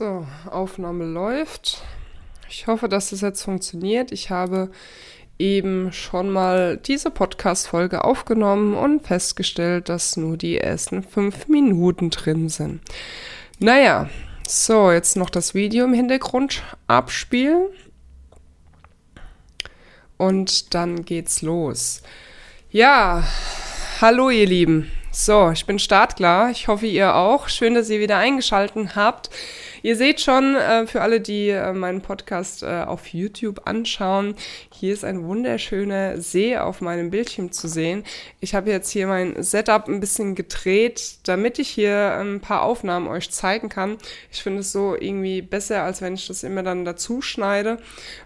[0.00, 1.82] So, Aufnahme läuft.
[2.48, 4.12] Ich hoffe, dass das jetzt funktioniert.
[4.12, 4.70] Ich habe
[5.38, 12.48] eben schon mal diese Podcast-Folge aufgenommen und festgestellt, dass nur die ersten fünf Minuten drin
[12.48, 12.80] sind.
[13.58, 14.08] Naja,
[14.48, 17.66] so, jetzt noch das Video im Hintergrund abspielen.
[20.16, 22.00] Und dann geht's los.
[22.70, 23.22] Ja,
[24.00, 24.90] hallo ihr Lieben.
[25.12, 26.50] So, ich bin startklar.
[26.52, 27.48] Ich hoffe, ihr auch.
[27.48, 29.28] Schön, dass ihr wieder eingeschaltet habt.
[29.82, 34.34] Ihr seht schon, äh, für alle, die äh, meinen Podcast äh, auf YouTube anschauen,
[34.72, 38.04] hier ist ein wunderschöner See auf meinem Bildschirm zu sehen.
[38.40, 43.08] Ich habe jetzt hier mein Setup ein bisschen gedreht, damit ich hier ein paar Aufnahmen
[43.08, 43.96] euch zeigen kann.
[44.30, 47.78] Ich finde es so irgendwie besser, als wenn ich das immer dann dazu schneide.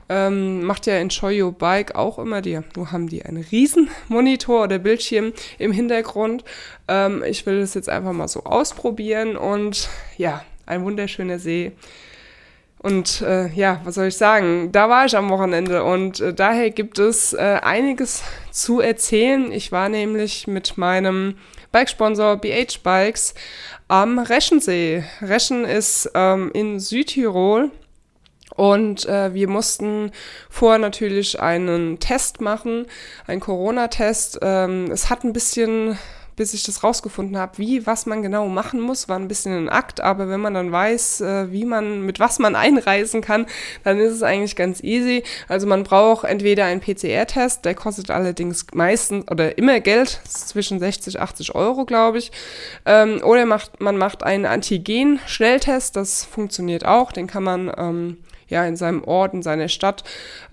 [0.09, 2.61] Ähm, macht ja Enjoy Your Bike auch immer die.
[2.75, 6.45] Wo haben die einen riesen Monitor oder Bildschirm im Hintergrund?
[6.89, 11.73] Ähm, ich will das jetzt einfach mal so ausprobieren und ja, ein wunderschöner See.
[12.79, 14.71] Und äh, ja, was soll ich sagen?
[14.71, 19.51] Da war ich am Wochenende und äh, daher gibt es äh, einiges zu erzählen.
[19.53, 21.39] Ich war nämlich mit meinem
[21.73, 23.35] Bikesponsor BH Bikes
[23.89, 25.03] am Reschensee.
[25.23, 27.71] Reschen ist ähm, in Südtirol.
[28.55, 30.13] Und äh, wir mussten
[30.49, 32.87] vorher natürlich einen Test machen,
[33.27, 34.39] einen Corona-Test.
[34.43, 35.99] Ähm, es hat ein bisschen
[36.37, 39.69] bis ich das rausgefunden habe, wie, was man genau machen muss, war ein bisschen ein
[39.69, 43.47] Akt, aber wenn man dann weiß, äh, wie man, mit was man einreisen kann,
[43.83, 45.23] dann ist es eigentlich ganz easy.
[45.49, 51.21] Also man braucht entweder einen PCR-Test, der kostet allerdings meistens oder immer Geld, zwischen 60,
[51.21, 52.33] 80 Euro, glaube ich.
[52.85, 58.17] Ähm, oder macht, man macht einen Antigen-Schnelltest, das funktioniert auch, den kann man ähm,
[58.49, 60.05] ja, in seinem Ort, in seiner Stadt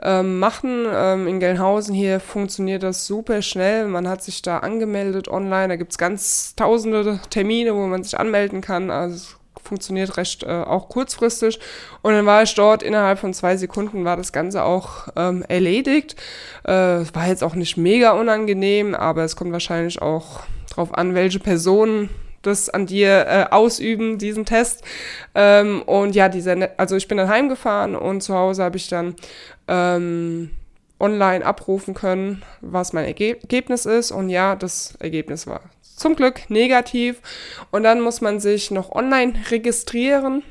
[0.01, 0.85] ähm, machen.
[0.91, 3.87] Ähm, in Gelnhausen hier funktioniert das super schnell.
[3.87, 5.69] Man hat sich da angemeldet online.
[5.69, 8.89] Da gibt es ganz tausende Termine, wo man sich anmelden kann.
[8.89, 11.59] Also funktioniert recht äh, auch kurzfristig.
[12.01, 16.15] Und dann war ich dort, innerhalb von zwei Sekunden war das Ganze auch ähm, erledigt.
[16.63, 21.39] Äh, war jetzt auch nicht mega unangenehm, aber es kommt wahrscheinlich auch drauf an, welche
[21.39, 22.09] Personen
[22.41, 24.83] das an dir äh, ausüben, diesen Test.
[25.35, 28.87] Ähm, und ja, dieser, ne also ich bin dann heimgefahren und zu Hause habe ich
[28.87, 29.15] dann
[29.67, 30.51] ähm,
[30.99, 34.11] online abrufen können, was mein Ergebnis ist.
[34.11, 37.21] Und ja, das Ergebnis war zum Glück negativ.
[37.71, 40.43] Und dann muss man sich noch online registrieren.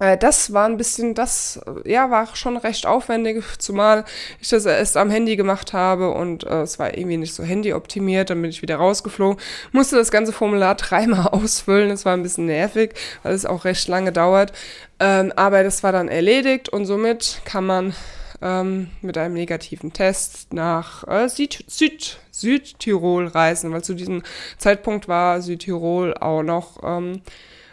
[0.00, 4.04] Äh, das war ein bisschen, das, ja, war schon recht aufwendig, zumal
[4.40, 8.30] ich das erst am Handy gemacht habe und äh, es war irgendwie nicht so handyoptimiert,
[8.30, 9.40] dann bin ich wieder rausgeflogen,
[9.70, 13.86] musste das ganze Formular dreimal ausfüllen, das war ein bisschen nervig, weil es auch recht
[13.86, 14.52] lange dauert,
[14.98, 17.94] ähm, aber das war dann erledigt und somit kann man
[18.42, 24.22] ähm, mit einem negativen Test nach äh, Süd, Süd, Südtirol reisen, weil zu diesem
[24.56, 27.20] Zeitpunkt war Südtirol auch noch ähm,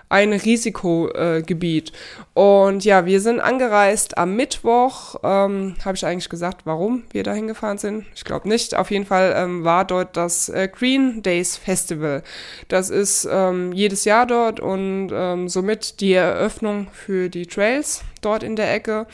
[0.09, 1.91] ein Risikogebiet.
[2.33, 5.15] Und ja, wir sind angereist am Mittwoch.
[5.23, 8.05] Ähm, Habe ich eigentlich gesagt, warum wir da hingefahren sind?
[8.15, 8.75] Ich glaube nicht.
[8.75, 12.23] Auf jeden Fall ähm, war dort das äh, Green Days Festival.
[12.67, 18.43] Das ist ähm, jedes Jahr dort und ähm, somit die Eröffnung für die Trails dort
[18.43, 19.07] in der Ecke.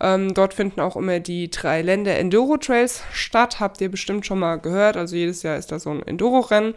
[0.00, 3.60] Ähm, dort finden auch immer die drei Länder Enduro Trails statt.
[3.60, 4.96] Habt ihr bestimmt schon mal gehört.
[4.96, 6.74] Also jedes Jahr ist da so ein Enduro-Rennen.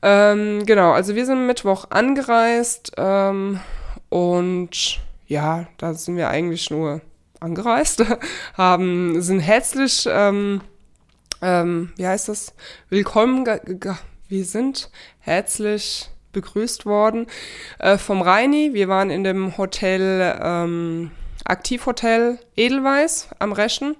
[0.00, 3.60] Ähm, genau, also wir sind Mittwoch angereist ähm,
[4.08, 7.00] und ja, da sind wir eigentlich nur
[7.40, 8.04] angereist,
[8.54, 10.60] haben, sind herzlich, ähm,
[11.40, 12.54] ähm, wie heißt das,
[12.88, 13.46] willkommen,
[14.28, 17.26] wir sind herzlich begrüßt worden
[17.78, 18.74] äh, vom Reini.
[18.74, 21.10] Wir waren in dem Hotel, ähm,
[21.44, 23.96] Aktivhotel Edelweiß am Reschen.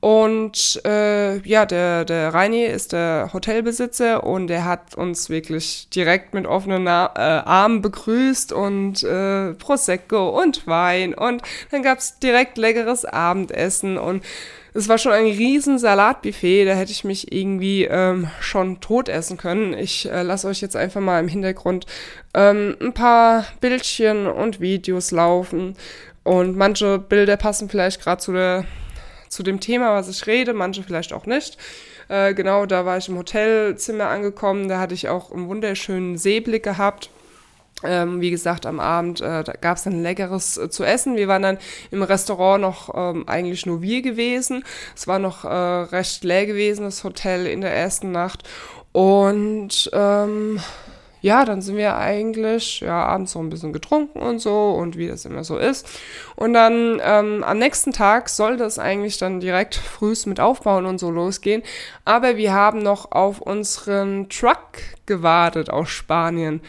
[0.00, 6.32] Und äh, ja, der, der Reini ist der Hotelbesitzer und er hat uns wirklich direkt
[6.32, 12.56] mit offenen Na äh, Armen begrüßt und äh, Prosecco und Wein und dann gab's direkt
[12.56, 14.24] leckeres Abendessen und
[14.72, 19.36] es war schon ein riesen Salatbuffet, da hätte ich mich irgendwie ähm, schon tot essen
[19.36, 19.74] können.
[19.74, 21.86] Ich äh, lasse euch jetzt einfach mal im Hintergrund
[22.34, 25.76] ähm, ein paar Bildchen und Videos laufen.
[26.22, 28.64] Und manche Bilder passen vielleicht gerade zu, der,
[29.30, 31.56] zu dem Thema, was ich rede, manche vielleicht auch nicht.
[32.08, 36.64] Äh, genau, da war ich im Hotelzimmer angekommen, da hatte ich auch einen wunderschönen Seeblick
[36.64, 37.08] gehabt.
[37.82, 41.16] Ähm, wie gesagt, am Abend äh, gab es dann leckeres äh, zu essen.
[41.16, 41.58] Wir waren dann
[41.90, 44.64] im Restaurant noch ähm, eigentlich nur wir gewesen.
[44.94, 48.42] Es war noch äh, recht leer gewesen, das Hotel in der ersten Nacht.
[48.92, 50.60] Und ähm,
[51.20, 55.08] ja, dann sind wir eigentlich ja abends noch ein bisschen getrunken und so und wie
[55.08, 55.88] das immer so ist.
[56.36, 60.98] Und dann ähm, am nächsten Tag sollte es eigentlich dann direkt frühs mit Aufbauen und
[60.98, 61.62] so losgehen.
[62.04, 66.60] Aber wir haben noch auf unseren Truck gewartet aus Spanien.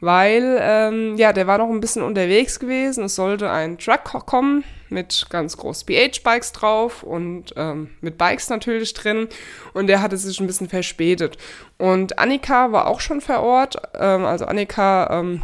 [0.00, 3.04] weil ähm, ja, der war noch ein bisschen unterwegs gewesen.
[3.04, 8.94] Es sollte ein Truck kommen mit ganz groß BH-Bikes drauf und ähm, mit Bikes natürlich
[8.94, 9.28] drin.
[9.72, 11.38] Und der hatte sich ein bisschen verspätet.
[11.78, 13.76] Und Annika war auch schon vor Ort.
[13.94, 15.42] Ähm, also Annika ähm,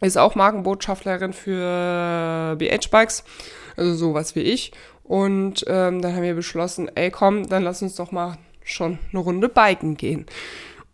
[0.00, 3.24] ist auch Markenbotschafterin für BH-Bikes,
[3.76, 4.72] also sowas wie ich.
[5.04, 9.20] Und ähm, dann haben wir beschlossen, ey komm, dann lass uns doch mal schon eine
[9.20, 10.26] Runde biken gehen.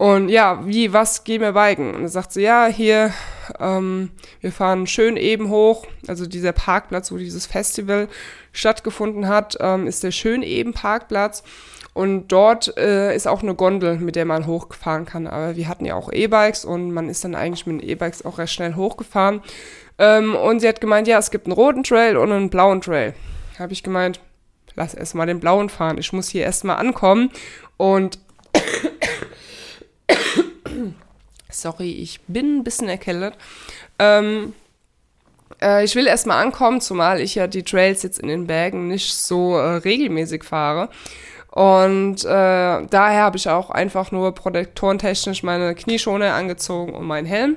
[0.04, 1.94] Und ja, wie, was gehen wir biken?
[1.94, 3.14] Und dann sagt sie, ja, hier,
[3.58, 4.10] ähm,
[4.42, 5.86] wir fahren schön eben hoch.
[6.06, 8.08] Also dieser Parkplatz, wo dieses Festival
[8.52, 11.42] stattgefunden hat, ähm, ist der schön eben Parkplatz.
[11.94, 15.26] Und dort äh, ist auch eine Gondel, mit der man hochfahren kann.
[15.26, 18.36] Aber wir hatten ja auch E-Bikes und man ist dann eigentlich mit den E-Bikes auch
[18.36, 19.40] recht schnell hochgefahren.
[19.96, 23.14] Ähm, und sie hat gemeint, ja, es gibt einen roten Trail und einen blauen Trail.
[23.58, 24.20] Habe ich gemeint,
[24.74, 25.96] lass erst mal den blauen fahren.
[25.96, 27.30] Ich muss hier erst mal ankommen.
[27.78, 28.18] Und
[31.50, 33.34] sorry, ich bin ein bisschen erkältet.
[33.98, 34.54] Ähm,
[35.60, 39.14] äh, ich will erstmal ankommen, zumal ich ja die Trails jetzt in den Bergen nicht
[39.14, 40.88] so äh, regelmäßig fahre.
[41.50, 47.56] Und äh, daher habe ich auch einfach nur protektorentechnisch meine Knieschoner angezogen und meinen Helm.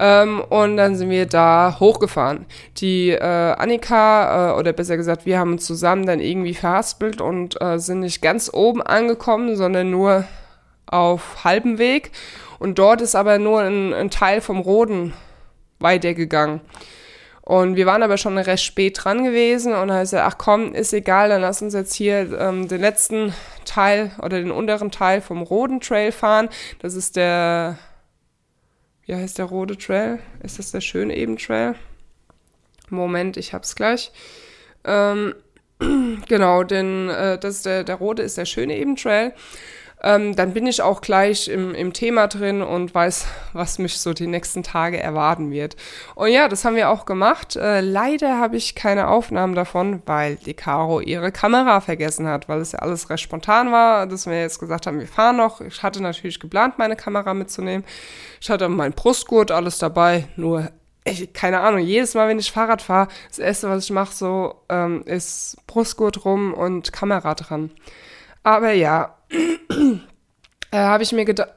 [0.00, 2.46] Ähm, und dann sind wir da hochgefahren.
[2.78, 7.60] Die äh, Annika, äh, oder besser gesagt, wir haben uns zusammen dann irgendwie verhaspelt und
[7.60, 10.24] äh, sind nicht ganz oben angekommen, sondern nur
[10.88, 12.10] auf halbem Weg.
[12.58, 15.12] Und dort ist aber nur ein, ein Teil vom Roden
[15.78, 16.60] weitergegangen.
[17.42, 20.74] Und wir waren aber schon recht spät dran gewesen und dann ist er, ach komm,
[20.74, 23.32] ist egal, dann lass uns jetzt hier ähm, den letzten
[23.64, 26.50] Teil oder den unteren Teil vom Roden Trail fahren.
[26.80, 27.78] Das ist der,
[29.06, 30.18] wie heißt der Rode Trail?
[30.42, 31.74] Ist das der schöne eben Trail?
[32.90, 34.12] Moment, ich hab's gleich.
[34.84, 35.34] Ähm,
[36.28, 39.32] genau, denn äh, das der, der rote ist der schöne eben Trail
[40.02, 44.12] ähm, dann bin ich auch gleich im, im Thema drin und weiß, was mich so
[44.12, 45.76] die nächsten Tage erwarten wird.
[46.14, 47.56] Und ja, das haben wir auch gemacht.
[47.56, 52.60] Äh, leider habe ich keine Aufnahmen davon, weil die Caro ihre Kamera vergessen hat, weil
[52.60, 55.60] es ja alles recht spontan war, dass wir jetzt gesagt haben, wir fahren noch.
[55.60, 57.84] Ich hatte natürlich geplant, meine Kamera mitzunehmen.
[58.40, 60.70] Ich hatte mein Brustgurt, alles dabei, nur
[61.04, 64.56] ich, keine Ahnung, jedes Mal, wenn ich Fahrrad fahre, das erste, was ich mache, so,
[64.68, 67.70] ähm, ist Brustgurt rum und Kamera dran.
[68.42, 71.50] Aber ja, äh, habe ich mir gedacht,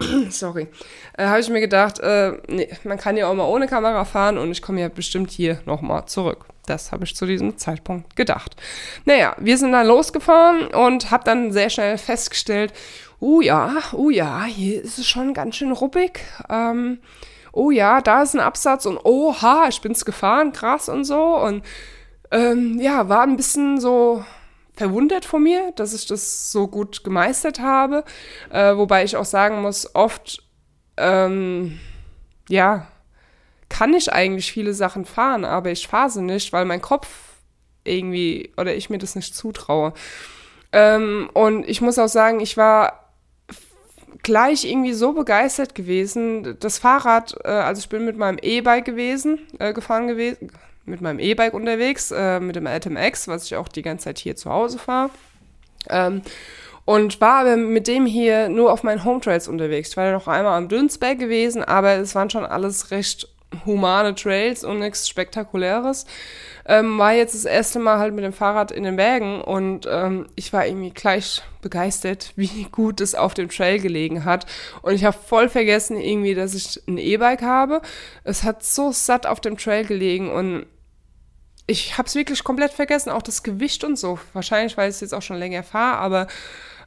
[0.30, 0.68] sorry,
[1.16, 4.38] äh, habe ich mir gedacht, äh, nee, man kann ja auch mal ohne Kamera fahren
[4.38, 6.46] und ich komme ja bestimmt hier nochmal zurück.
[6.66, 8.56] Das habe ich zu diesem Zeitpunkt gedacht.
[9.04, 12.72] Naja, wir sind dann losgefahren und habe dann sehr schnell festgestellt,
[13.20, 16.20] oh ja, oh ja, hier ist es schon ganz schön ruppig.
[16.50, 16.98] Ähm,
[17.52, 21.36] oh ja, da ist ein Absatz und oha, ich bin's gefahren, krass und so.
[21.36, 21.64] Und
[22.30, 24.24] ähm, ja, war ein bisschen so
[24.76, 28.04] verwundert von mir, dass ich das so gut gemeistert habe.
[28.50, 30.42] Äh, wobei ich auch sagen muss, oft,
[30.96, 31.80] ähm,
[32.48, 32.86] ja,
[33.68, 37.08] kann ich eigentlich viele Sachen fahren, aber ich fahre sie nicht, weil mein Kopf
[37.84, 39.92] irgendwie oder ich mir das nicht zutraue.
[40.72, 43.06] Ähm, und ich muss auch sagen, ich war
[44.22, 46.56] gleich irgendwie so begeistert gewesen.
[46.60, 50.50] Das Fahrrad, äh, also ich bin mit meinem E-Bike gewesen, äh, gefahren gewesen,
[50.86, 54.18] mit meinem E-Bike unterwegs, äh, mit dem Atom X, was ich auch die ganze Zeit
[54.18, 55.10] hier zu Hause fahre.
[55.88, 56.22] Ähm,
[56.84, 59.90] und war aber mit dem hier nur auf meinen Home Trails unterwegs.
[59.90, 63.28] Ich war ja noch einmal am Dünsberg gewesen, aber es waren schon alles recht
[63.64, 66.06] humane Trails und nichts Spektakuläres.
[66.68, 70.26] Ähm, war jetzt das erste Mal halt mit dem Fahrrad in den Bergen und ähm,
[70.34, 74.46] ich war irgendwie gleich begeistert, wie gut es auf dem Trail gelegen hat.
[74.82, 77.82] Und ich habe voll vergessen irgendwie, dass ich ein E-Bike habe.
[78.24, 80.66] Es hat so satt auf dem Trail gelegen und
[81.66, 84.18] ich habe es wirklich komplett vergessen, auch das Gewicht und so.
[84.32, 86.26] Wahrscheinlich, weil ich es jetzt auch schon länger fahre, aber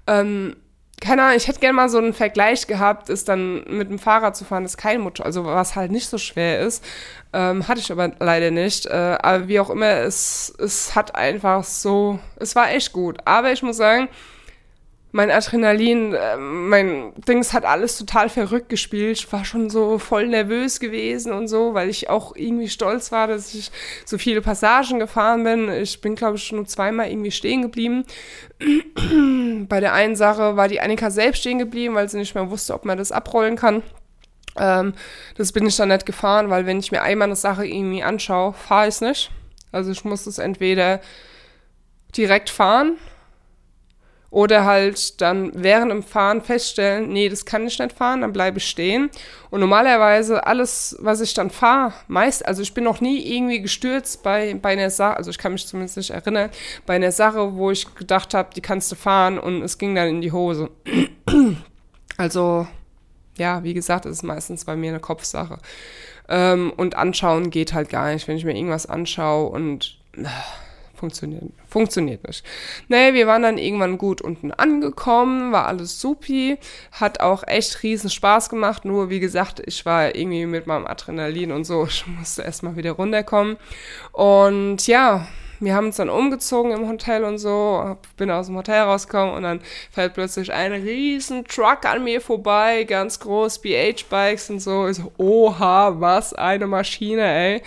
[0.08, 0.56] ähm,
[1.02, 4.36] keine Ahnung, ich hätte gerne mal so einen Vergleich gehabt, ist dann mit dem Fahrrad
[4.36, 6.84] zu fahren, ist kein Motor, also was halt nicht so schwer ist.
[7.32, 8.86] Ähm, hatte ich aber leider nicht.
[8.86, 13.20] Äh, aber wie auch immer, es, es hat einfach so, es war echt gut.
[13.26, 14.10] Aber ich muss sagen,
[15.12, 19.18] mein Adrenalin, äh, mein Dings hat alles total verrückt gespielt.
[19.18, 23.28] Ich war schon so voll nervös gewesen und so, weil ich auch irgendwie stolz war,
[23.28, 23.72] dass ich
[24.06, 25.70] so viele Passagen gefahren bin.
[25.72, 28.06] Ich bin, glaube ich, nur zweimal irgendwie stehen geblieben.
[29.68, 32.76] Bei der einen Sache war die Annika selbst stehen geblieben, weil sie nicht mehr wusste,
[32.76, 33.82] ob man das abrollen kann.
[34.58, 34.94] Ähm,
[35.38, 38.54] das bin ich dann nicht gefahren, weil wenn ich mir einmal eine Sache irgendwie anschaue,
[38.54, 39.32] fahre ich es nicht.
[39.72, 41.02] Also ich muss es entweder
[42.16, 42.98] direkt fahren
[44.32, 48.60] oder halt dann während dem Fahren feststellen, nee, das kann ich nicht fahren, dann bleibe
[48.60, 49.10] ich stehen.
[49.50, 54.22] Und normalerweise alles, was ich dann fahre, meist, also ich bin noch nie irgendwie gestürzt
[54.22, 56.52] bei, bei einer Sache, also ich kann mich zumindest nicht erinnern,
[56.86, 60.08] bei einer Sache, wo ich gedacht habe, die kannst du fahren und es ging dann
[60.08, 60.70] in die Hose.
[62.18, 62.68] Also,
[63.38, 65.58] ja, wie gesagt, es ist meistens bei mir eine Kopfsache.
[66.28, 70.26] Ähm, und anschauen geht halt gar nicht, wenn ich mir irgendwas anschaue und äh,
[71.00, 72.46] funktioniert, funktioniert nicht.
[72.88, 76.58] Nee, wir waren dann irgendwann gut unten angekommen, war alles supi,
[76.92, 81.52] hat auch echt riesen Spaß gemacht, nur wie gesagt, ich war irgendwie mit meinem Adrenalin
[81.52, 83.58] und so, ich musste erstmal wieder runterkommen.
[84.12, 85.28] Und ja,
[85.60, 89.44] wir haben uns dann umgezogen im Hotel und so, bin aus dem Hotel rausgekommen und
[89.44, 89.62] dann
[89.92, 94.88] fährt plötzlich ein riesen Truck an mir vorbei, ganz groß, BH-Bikes und so.
[94.88, 97.62] Ich so, oha, was eine Maschine, ey.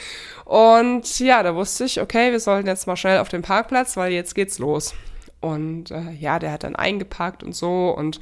[0.45, 4.13] Und ja, da wusste ich, okay, wir sollten jetzt mal schnell auf den Parkplatz, weil
[4.13, 4.95] jetzt geht's los.
[5.41, 8.21] Und äh, ja, der hat dann eingeparkt und so und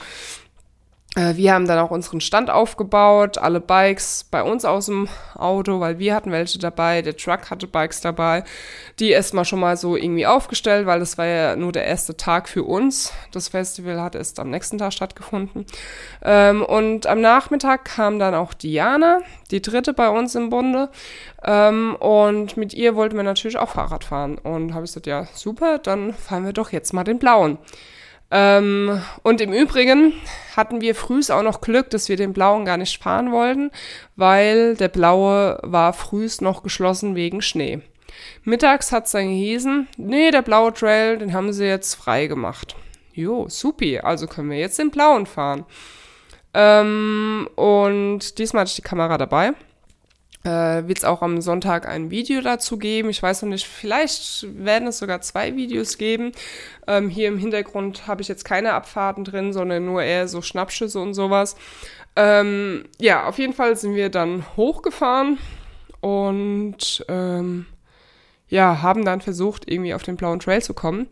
[1.17, 5.99] wir haben dann auch unseren Stand aufgebaut, alle Bikes bei uns aus dem Auto, weil
[5.99, 8.45] wir hatten welche dabei, der Truck hatte Bikes dabei,
[9.01, 12.49] die erstmal schon mal so irgendwie aufgestellt, weil das war ja nur der erste Tag
[12.49, 13.13] für uns.
[13.33, 15.67] Das Festival hat erst am nächsten Tag stattgefunden.
[16.23, 19.19] Ähm, und am Nachmittag kam dann auch Diana,
[19.51, 20.91] die dritte bei uns im Bunde.
[21.43, 24.39] Ähm, und mit ihr wollten wir natürlich auch Fahrrad fahren.
[24.39, 27.59] Und habe ich gesagt, ja, super, dann fahren wir doch jetzt mal den blauen.
[28.31, 30.13] Ähm, und im Übrigen
[30.57, 33.71] hatten wir frühs auch noch Glück, dass wir den blauen gar nicht fahren wollten,
[34.17, 37.81] weil der blaue war frühs noch geschlossen wegen Schnee.
[38.45, 42.77] Mittags hat es dann gehießen, nee, der blaue Trail, den haben sie jetzt frei gemacht.
[43.13, 45.65] Jo, supi, also können wir jetzt den blauen fahren.
[46.55, 49.55] Ähm, und diesmal hatte ich die Kamera dabei
[50.45, 53.11] äh, wird es auch am Sonntag ein Video dazu geben.
[53.11, 56.33] Ich weiß noch nicht, vielleicht werden es sogar zwei Videos geben.
[56.87, 60.99] Ähm, hier im Hintergrund habe ich jetzt keine Abfahrten drin, sondern nur eher so Schnappschüsse
[61.01, 61.57] und sowas.
[62.17, 65.39] Ähm, ja, auf jeden Fall sind wir dann hochgefahren
[66.01, 67.67] und ähm,
[68.49, 71.07] ja, haben dann versucht, irgendwie auf den blauen Trail zu kommen.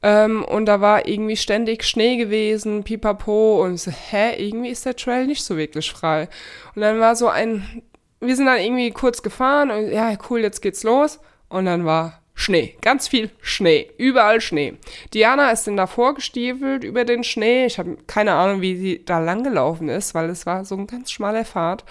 [0.00, 3.64] Ähm, und da war irgendwie ständig Schnee gewesen, pipapo.
[3.64, 6.28] Und ich so, hä, irgendwie ist der Trail nicht so wirklich frei.
[6.74, 7.82] Und dann war so ein
[8.20, 11.20] wir sind dann irgendwie kurz gefahren und ja, cool, jetzt geht's los.
[11.48, 14.74] Und dann war Schnee, ganz viel Schnee, überall Schnee.
[15.12, 17.66] Diana ist dann davor gestiefelt über den Schnee.
[17.66, 20.86] Ich habe keine Ahnung, wie sie da lang gelaufen ist, weil es war so ein
[20.86, 21.84] ganz schmaler Pfad.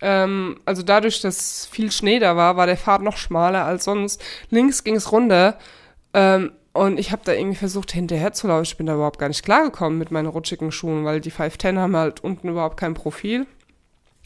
[0.00, 4.22] Ähm, also dadurch, dass viel Schnee da war, war der Pfad noch schmaler als sonst.
[4.50, 5.58] Links ging es runter.
[6.14, 8.64] Ähm, und ich habe da irgendwie versucht, hinterher zu laufen.
[8.64, 11.96] Ich bin da überhaupt gar nicht klargekommen mit meinen rutschigen Schuhen, weil die 510 haben
[11.96, 13.46] halt unten überhaupt kein Profil.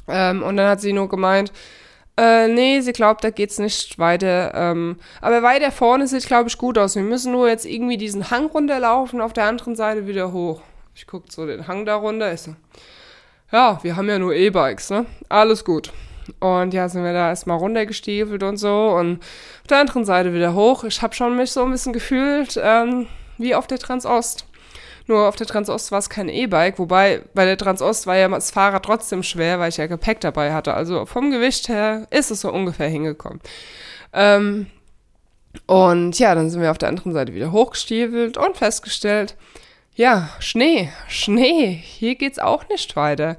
[0.08, 1.52] Ähm, und dann hat sie nur gemeint,
[2.18, 4.52] äh, nee, sie glaubt, da geht's nicht weiter.
[4.54, 6.96] Ähm, aber weiter vorne sieht, glaube ich, gut aus.
[6.96, 10.62] Wir müssen nur jetzt irgendwie diesen Hang runterlaufen, auf der anderen Seite wieder hoch.
[10.94, 12.32] Ich guck so den Hang da runter.
[12.32, 12.56] Ich so,
[13.52, 15.06] ja, wir haben ja nur E-Bikes, ne?
[15.28, 15.92] Alles gut.
[16.40, 19.20] Und ja, sind wir da erstmal runtergestiefelt und so und
[19.60, 20.84] auf der anderen Seite wieder hoch.
[20.84, 23.06] Ich habe schon mich so ein bisschen gefühlt ähm,
[23.38, 24.45] wie auf der Transost.
[25.08, 28.50] Nur auf der Transost war es kein E-Bike, wobei bei der Transost war ja das
[28.50, 30.74] Fahrrad trotzdem schwer, weil ich ja Gepäck dabei hatte.
[30.74, 33.40] Also vom Gewicht her ist es so ungefähr hingekommen.
[34.12, 34.66] Ähm,
[35.66, 39.36] und ja, dann sind wir auf der anderen Seite wieder hochgestiefelt und festgestellt,
[39.94, 43.38] ja, Schnee, Schnee, hier geht's auch nicht weiter.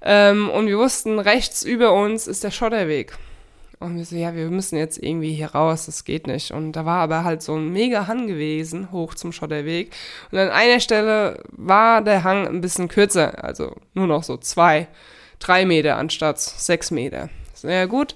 [0.00, 3.16] Ähm, und wir wussten, rechts über uns ist der Schotterweg.
[3.82, 6.52] Und wir so, ja, wir müssen jetzt irgendwie hier raus, das geht nicht.
[6.52, 9.92] Und da war aber halt so ein mega Hang gewesen, hoch zum Schotterweg.
[10.30, 14.88] Und an einer Stelle war der Hang ein bisschen kürzer, also nur noch so zwei,
[15.38, 17.28] drei Meter anstatt sechs Meter.
[17.54, 18.14] So, ja gut,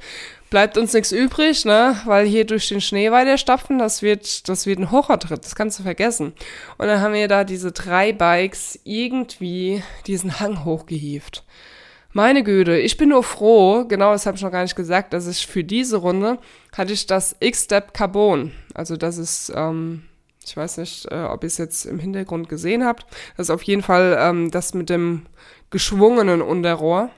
[0.51, 4.67] bleibt uns nichts übrig, ne, weil hier durch den Schnee weiter stapfen, das wird, das
[4.67, 6.33] wird ein Horrortritt, das kannst du vergessen.
[6.79, 11.45] Und dann haben wir da diese drei Bikes irgendwie diesen Hang hochgehievt.
[12.17, 15.27] Meine Güte, ich bin nur froh, genau das habe ich noch gar nicht gesagt, dass
[15.27, 16.39] ich für diese Runde
[16.75, 18.53] hatte ich das X-Step Carbon.
[18.73, 20.03] Also das ist, ähm,
[20.43, 23.05] ich weiß nicht, äh, ob ihr es jetzt im Hintergrund gesehen habt.
[23.37, 25.27] Das ist auf jeden Fall ähm, das mit dem
[25.69, 27.11] geschwungenen Unterrohr.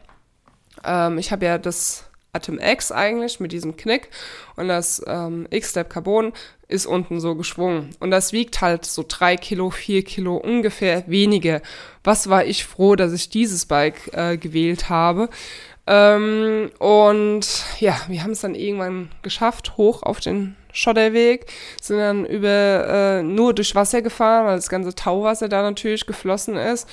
[0.82, 4.10] Ähm, ich habe ja das Atom X eigentlich mit diesem Knick
[4.56, 6.32] und das ähm, X-Step Carbon
[6.68, 7.90] ist unten so geschwungen.
[7.98, 11.62] Und das wiegt halt so drei Kilo, vier Kilo ungefähr weniger.
[12.04, 15.30] Was war ich froh, dass ich dieses Bike äh, gewählt habe.
[15.86, 21.46] Ähm, und ja, wir haben es dann irgendwann geschafft, hoch auf den Schotterweg,
[21.80, 26.56] sind dann über äh, nur durch Wasser gefahren, weil das ganze Tauwasser da natürlich geflossen
[26.56, 26.86] ist.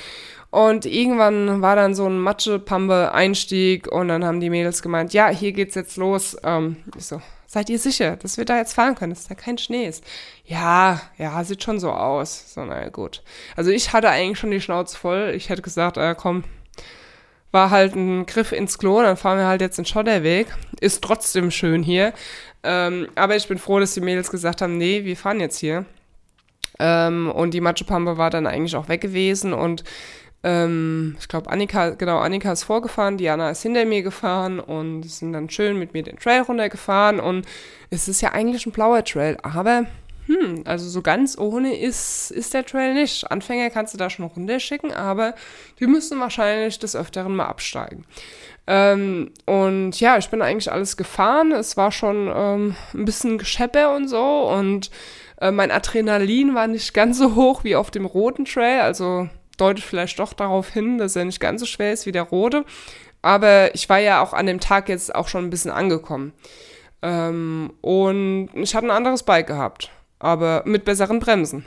[0.49, 5.51] Und irgendwann war dann so ein Matschepampe-Einstieg und dann haben die Mädels gemeint, ja, hier
[5.51, 6.37] geht's jetzt los.
[6.45, 9.57] Ähm, ich so, seid ihr sicher, dass wir da jetzt fahren können, dass da kein
[9.57, 10.03] Schnee ist?
[10.45, 12.53] Ja, ja, sieht schon so aus.
[12.53, 13.23] So, naja, gut.
[13.55, 15.33] Also ich hatte eigentlich schon die Schnauze voll.
[15.35, 16.43] Ich hätte gesagt, äh, komm,
[17.51, 20.47] war halt ein Griff ins Klo, dann fahren wir halt jetzt den Schotterweg.
[20.81, 22.13] Ist trotzdem schön hier.
[22.63, 25.85] Ähm, aber ich bin froh, dass die Mädels gesagt haben, nee, wir fahren jetzt hier.
[26.79, 29.83] Ähm, und die Matschepampe war dann eigentlich auch weg gewesen und
[30.45, 35.33] Ähm, ich glaube, Annika, genau, Annika ist vorgefahren, Diana ist hinter mir gefahren und sind
[35.33, 37.19] dann schön mit mir den Trail runtergefahren.
[37.19, 37.47] Und
[37.89, 39.87] es ist ja eigentlich ein blauer Trail, aber
[40.27, 43.29] hm, also so ganz ohne ist, ist der Trail nicht.
[43.31, 45.33] Anfänger kannst du da schon runterschicken, aber
[45.79, 48.05] die müssen wahrscheinlich des Öfteren mal absteigen.
[48.67, 51.53] Ähm, und ja, ich bin eigentlich alles gefahren.
[51.53, 54.91] Es war schon ähm, ein bisschen Geschepper und so und
[55.41, 59.83] äh, mein Adrenalin war nicht ganz so hoch wie auf dem roten Trail, also deutet
[59.83, 62.65] vielleicht doch darauf hin, dass er nicht ganz so schwer ist wie der rote.
[63.21, 66.33] Aber ich war ja auch an dem Tag jetzt auch schon ein bisschen angekommen.
[67.01, 71.65] Ähm, und ich hatte ein anderes Bike gehabt aber mit besseren Bremsen.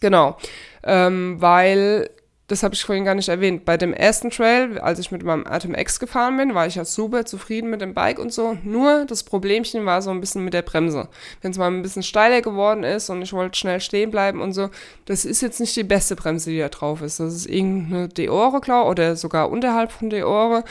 [0.00, 0.36] Genau,
[0.82, 2.10] ähm, weil,
[2.46, 5.46] das habe ich vorhin gar nicht erwähnt, bei dem ersten Trail, als ich mit meinem
[5.46, 8.58] Atom X gefahren bin, war ich ja super zufrieden mit dem Bike und so.
[8.62, 11.08] Nur das Problemchen war so ein bisschen mit der Bremse.
[11.40, 14.52] Wenn es mal ein bisschen steiler geworden ist und ich wollte schnell stehen bleiben und
[14.52, 14.68] so,
[15.06, 17.18] das ist jetzt nicht die beste Bremse, die da drauf ist.
[17.18, 20.64] Das ist irgendeine Deore, glaube oder sogar unterhalb von Deore.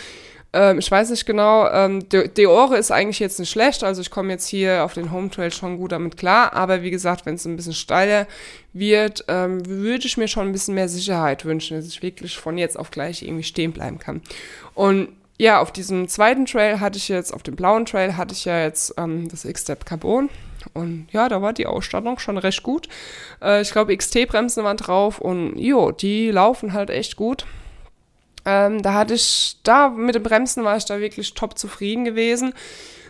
[0.54, 4.32] Ähm, ich weiß nicht genau, ähm, Deore ist eigentlich jetzt nicht schlecht, also ich komme
[4.32, 7.46] jetzt hier auf den Home Trail schon gut damit klar, aber wie gesagt, wenn es
[7.46, 8.28] ein bisschen steiler
[8.72, 12.58] wird, ähm, würde ich mir schon ein bisschen mehr Sicherheit wünschen, dass ich wirklich von
[12.58, 14.22] jetzt auf gleich irgendwie stehen bleiben kann.
[14.76, 18.46] Und ja, auf diesem zweiten Trail hatte ich jetzt, auf dem blauen Trail hatte ich
[18.46, 20.30] ja jetzt ähm, das X-Step Carbon.
[20.74, 22.88] Und ja, da war die Ausstattung schon recht gut.
[23.42, 27.46] Äh, ich glaube, XT-Bremsen waren drauf und jo, die laufen halt echt gut.
[28.46, 32.54] Ähm, da hatte ich, da mit dem Bremsen war ich da wirklich top zufrieden gewesen.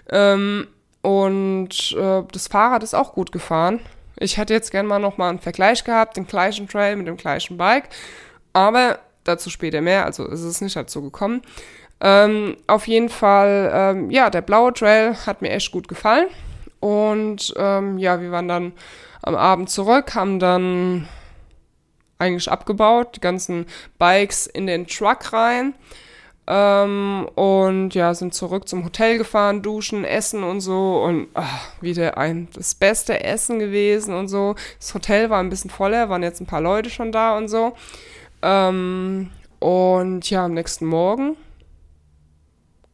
[0.10, 0.68] Ähm,
[1.02, 3.80] und äh, das Fahrrad ist auch gut gefahren.
[4.18, 7.58] Ich hätte jetzt gerne mal nochmal einen Vergleich gehabt, den gleichen Trail mit dem gleichen
[7.58, 7.90] Bike.
[8.54, 11.42] Aber dazu später mehr, also ist es nicht dazu gekommen.
[12.00, 16.28] Ähm, auf jeden Fall, ähm, ja, der blaue Trail hat mir echt gut gefallen.
[16.80, 18.74] Und ähm, ja, wir waren dann
[19.22, 21.08] am Abend zurück, haben dann
[22.24, 23.66] eigentlich abgebaut, die ganzen
[23.98, 25.74] Bikes in den Truck rein.
[26.46, 31.02] Ähm, und ja, sind zurück zum Hotel gefahren, duschen, essen und so.
[31.02, 34.56] Und ach, wieder ein das beste Essen gewesen und so.
[34.80, 37.74] Das Hotel war ein bisschen voller, waren jetzt ein paar Leute schon da und so.
[38.42, 41.38] Ähm, und ja, am nächsten Morgen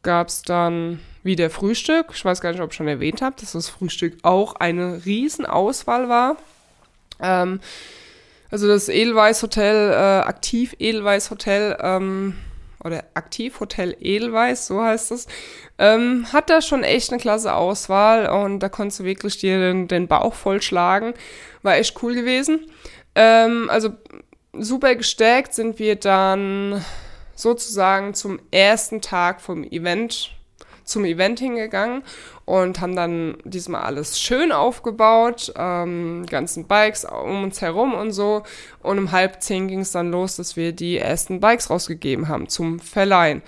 [0.02, 2.06] gab es dann wieder Frühstück.
[2.14, 6.08] Ich weiß gar nicht, ob ich schon erwähnt habe, dass das Frühstück auch eine Riesenauswahl
[6.08, 6.36] war.
[7.20, 7.60] Ähm,
[8.50, 12.36] also das Edelweiß Hotel, äh, Aktiv Edelweiß Hotel, ähm,
[12.84, 15.26] oder Aktiv Hotel Edelweiß, so heißt es,
[15.78, 19.88] ähm, hat da schon echt eine klasse Auswahl und da konntest du wirklich dir den,
[19.88, 21.14] den Bauch vollschlagen.
[21.62, 22.66] War echt cool gewesen.
[23.14, 23.90] Ähm, also
[24.52, 26.84] super gestärkt sind wir dann
[27.34, 30.32] sozusagen zum ersten Tag vom Event
[30.90, 32.02] zum Event hingegangen
[32.44, 38.42] und haben dann diesmal alles schön aufgebaut, ähm, ganzen Bikes um uns herum und so.
[38.82, 42.48] Und um halb zehn ging es dann los, dass wir die ersten Bikes rausgegeben haben
[42.48, 43.42] zum Verleihen.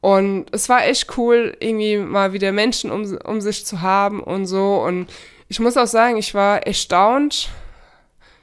[0.00, 4.46] Und es war echt cool, irgendwie mal wieder Menschen um, um sich zu haben und
[4.46, 4.76] so.
[4.76, 5.10] Und
[5.48, 7.48] ich muss auch sagen, ich war erstaunt,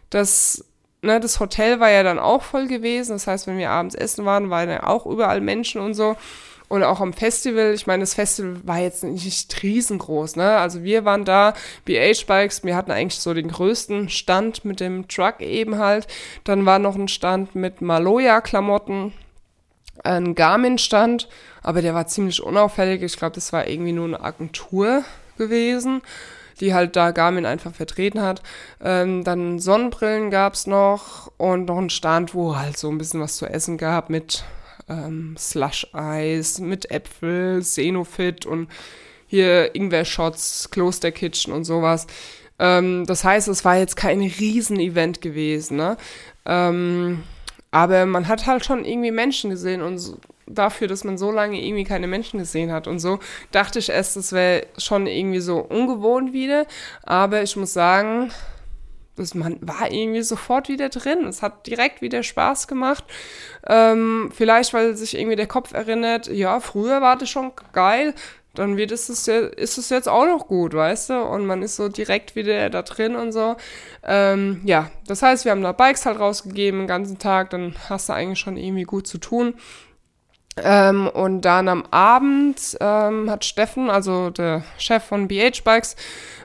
[0.09, 0.65] dass
[1.01, 3.13] ne, das Hotel war ja dann auch voll gewesen.
[3.13, 6.15] Das heißt, wenn wir abends essen waren, waren ja auch überall Menschen und so.
[6.71, 10.55] Und auch am Festival, ich meine, das Festival war jetzt nicht riesengroß, ne?
[10.55, 11.53] Also wir waren da,
[11.84, 16.07] BH Bikes, wir hatten eigentlich so den größten Stand mit dem Truck eben halt.
[16.45, 19.12] Dann war noch ein Stand mit Maloya-Klamotten,
[20.05, 21.27] ein Garmin-Stand,
[21.62, 23.01] aber der war ziemlich unauffällig.
[23.03, 25.03] Ich glaube, das war irgendwie nur eine Agentur
[25.38, 26.01] gewesen
[26.62, 28.43] die halt da Garmin einfach vertreten hat.
[28.84, 33.19] Ähm, dann Sonnenbrillen gab es noch und noch ein Stand, wo halt so ein bisschen
[33.19, 34.43] was zu essen gab mit
[34.91, 38.69] ähm, Slush-Eis mit Äpfel, Xenofit und
[39.27, 42.08] hier Ingwer-Shots, Kloster Kitchen und sowas.
[42.60, 45.97] Ähm, das heißt, es war jetzt kein Riesen-Event gewesen, ne?
[46.45, 47.23] Ähm,
[47.71, 51.63] aber man hat halt schon irgendwie Menschen gesehen und so, dafür, dass man so lange
[51.63, 53.19] irgendwie keine Menschen gesehen hat und so,
[53.51, 56.65] dachte ich erst, das wäre schon irgendwie so ungewohnt wieder.
[57.04, 58.32] Aber ich muss sagen,
[59.21, 61.25] das, man war irgendwie sofort wieder drin.
[61.25, 63.03] Es hat direkt wieder Spaß gemacht.
[63.67, 68.13] Ähm, vielleicht, weil sich irgendwie der Kopf erinnert, ja, früher war das schon geil,
[68.53, 71.21] dann wird es, ist es jetzt auch noch gut, weißt du?
[71.21, 73.55] Und man ist so direkt wieder da drin und so.
[74.03, 78.10] Ähm, ja, das heißt, wir haben da Bikes halt rausgegeben den ganzen Tag, dann hast
[78.10, 79.53] du eigentlich schon irgendwie gut zu tun.
[80.57, 85.95] Ähm, und dann am Abend ähm, hat Steffen, also der Chef von BH Bikes,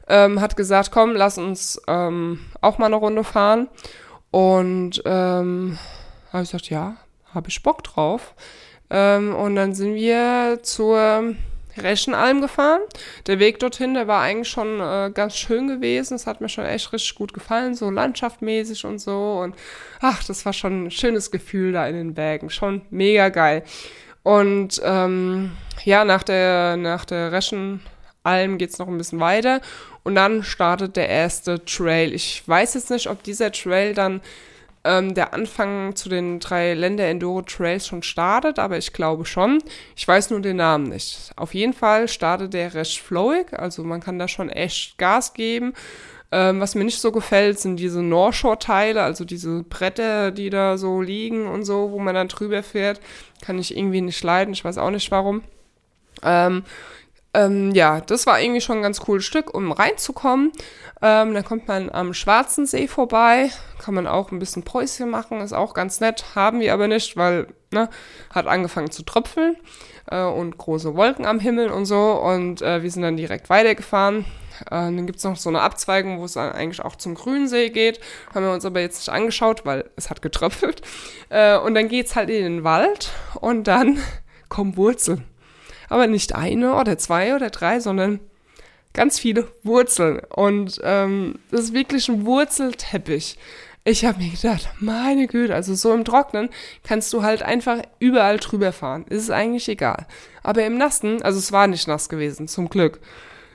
[0.09, 3.69] ähm, hat gesagt, komm, lass uns ähm, auch mal eine Runde fahren.
[4.31, 5.79] Und ähm,
[6.33, 6.97] habe ich gesagt, ja,
[7.35, 8.35] habe ich Bock drauf.
[8.91, 11.35] Ähm, und dann sind wir zur
[11.79, 12.81] Reschenalm gefahren.
[13.27, 16.15] Der Weg dorthin, der war eigentlich schon äh, ganz schön gewesen.
[16.15, 19.41] Es hat mir schon echt richtig gut gefallen, so landschaftmäßig und so.
[19.43, 19.55] Und
[20.01, 22.51] ach, das war schon ein schönes Gefühl da in den Bergen.
[22.51, 23.63] Schon mega geil.
[24.23, 25.53] Und ähm,
[25.85, 29.61] ja, nach der, nach der Reschenalm geht's noch ein bisschen weiter.
[30.03, 32.13] Und dann startet der erste Trail.
[32.13, 34.21] Ich weiß jetzt nicht, ob dieser Trail dann
[34.87, 39.63] ähm, der Anfang zu den drei Länder Enduro Trails schon startet, aber ich glaube schon.
[39.97, 41.33] Ich weiß nur den Namen nicht.
[41.37, 45.75] Auf jeden Fall startet der recht flowig, also man kann da schon echt Gas geben.
[46.33, 51.01] Ähm, was mir nicht so gefällt, sind diese Northshore-Teile, also diese Bretter, die da so
[51.01, 53.01] liegen und so, wo man dann drüber fährt.
[53.43, 55.43] Kann ich irgendwie nicht leiden, ich weiß auch nicht warum.
[56.23, 56.65] Ähm,
[57.37, 60.53] ähm, ja, das war irgendwie schon ein ganz cooles Stück, um reinzukommen.
[61.03, 65.43] Ähm, dann kommt man am Schwarzen See vorbei, kann man auch ein bisschen Päuschen machen,
[65.43, 67.91] ist auch ganz nett, haben wir aber nicht, weil, ne,
[68.35, 69.57] hat angefangen zu tröpfeln
[70.11, 74.25] äh, und große Wolken am Himmel und so und äh, wir sind dann direkt weitergefahren.
[74.65, 78.01] Äh, dann gibt's noch so eine Abzweigung, wo es eigentlich auch zum Grünsee geht.
[78.35, 80.81] Haben wir uns aber jetzt nicht angeschaut, weil es hat getröpfelt.
[81.29, 83.99] Äh, und dann geht's halt in den Wald und dann
[84.49, 85.25] kommen Wurzeln.
[85.89, 88.21] Aber nicht eine oder zwei oder drei, sondern
[88.93, 90.21] ganz viele Wurzeln.
[90.31, 93.37] Und ähm, das ist wirklich ein Wurzelteppich.
[93.85, 96.49] Ich habe mir gedacht, meine Güte, also so im Trocknen
[96.83, 99.05] kannst du halt einfach überall drüber fahren.
[99.09, 100.07] Ist eigentlich egal.
[100.43, 102.99] Aber im Nassen, also es war nicht nass gewesen, zum Glück.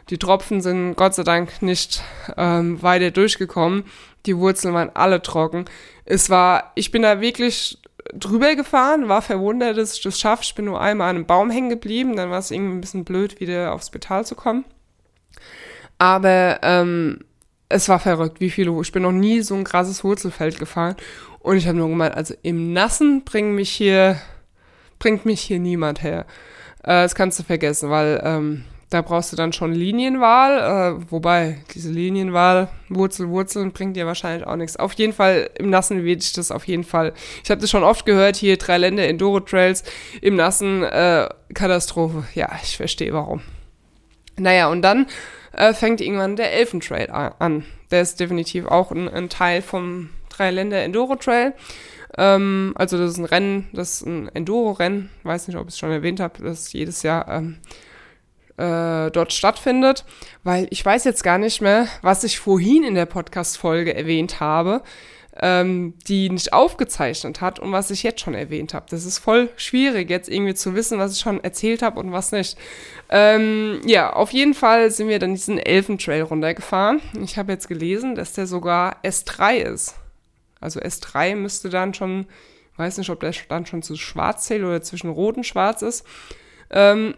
[0.10, 2.02] Die Tropfen sind Gott sei Dank nicht
[2.38, 3.84] ähm, weiter durchgekommen.
[4.26, 5.66] Die Wurzeln waren alle trocken.
[6.06, 7.78] Es war, ich bin da wirklich
[8.14, 10.44] drüber gefahren, war verwundert, dass ich das schaffe.
[10.44, 13.06] Ich bin nur einmal an einem Baum hängen geblieben, dann war es irgendwie ein bisschen
[13.06, 14.66] blöd, wieder aufs Spital zu kommen.
[15.98, 17.20] Aber ähm,
[17.70, 18.80] es war verrückt, wie viele.
[18.82, 20.96] Ich bin noch nie so ein krasses Wurzelfeld gefahren.
[21.40, 24.20] Und ich habe nur gemeint, also im Nassen bringt mich hier,
[25.00, 26.26] bringt mich hier niemand her.
[26.84, 31.64] Äh, das kannst du vergessen, weil ähm, da brauchst du dann schon Linienwahl, äh, wobei
[31.74, 34.76] diese Linienwahl, Wurzel, Wurzeln, bringt dir wahrscheinlich auch nichts.
[34.76, 37.14] Auf jeden Fall, im Nassen werde ich das auf jeden Fall.
[37.42, 39.86] Ich habe das schon oft gehört, hier drei Länder Enduro Trails,
[40.22, 42.26] im Nassen, äh, Katastrophe.
[42.36, 43.42] Ja, ich verstehe warum.
[44.38, 45.08] Naja, und dann
[45.54, 47.64] äh, fängt irgendwann der Elfentrail an.
[47.92, 51.54] Der ist definitiv auch ein, ein Teil vom drei Länder Enduro Trail.
[52.18, 55.10] Ähm, also das ist ein Rennen, das ist ein Enduro-Rennen.
[55.24, 57.58] Weiß nicht, ob ich es schon erwähnt habe, das jedes Jahr ähm,
[58.62, 60.06] äh, dort stattfindet,
[60.44, 64.84] weil ich weiß jetzt gar nicht mehr, was ich vorhin in der Podcast-Folge erwähnt habe,
[65.40, 68.86] ähm, die nicht aufgezeichnet hat und was ich jetzt schon erwähnt habe.
[68.90, 72.32] Das ist voll schwierig, jetzt irgendwie zu wissen, was ich schon erzählt habe und was
[72.32, 72.58] nicht.
[73.10, 77.02] Ähm, ja, auf jeden Fall sind wir dann diesen Elfentrail runtergefahren.
[77.24, 79.96] Ich habe jetzt gelesen, dass der sogar S3 ist.
[80.60, 82.28] Also S3 müsste dann schon,
[82.78, 86.06] weiß nicht, ob der dann schon zu schwarz zählt oder zwischen rot und schwarz ist.
[86.70, 87.16] Ähm,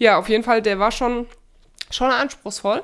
[0.00, 1.26] ja, auf jeden Fall, der war schon,
[1.90, 2.82] schon anspruchsvoll.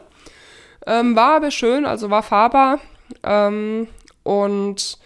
[0.87, 2.79] Ähm, war aber schön, also war fahrbar.
[3.23, 3.89] Ähm,
[4.23, 4.99] und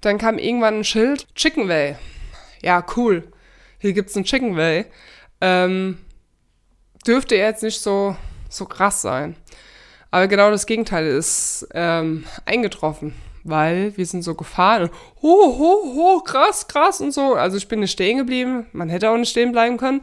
[0.00, 1.96] dann kam irgendwann ein Schild, Chicken Way.
[2.62, 3.30] Ja, cool.
[3.78, 4.86] Hier gibt's ein Chicken Way.
[5.42, 5.98] Ähm,
[7.06, 8.16] dürfte jetzt nicht so,
[8.48, 9.36] so krass sein.
[10.10, 15.94] Aber genau das Gegenteil ist ähm, eingetroffen, weil wir sind so gefahren und ho, ho,
[15.96, 17.34] ho, krass, krass und so.
[17.34, 18.66] Also ich bin nicht stehen geblieben.
[18.72, 20.02] Man hätte auch nicht stehen bleiben können.